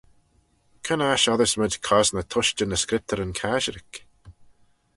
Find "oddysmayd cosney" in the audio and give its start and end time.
1.33-2.25